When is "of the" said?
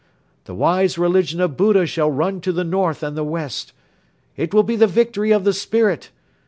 5.29-5.53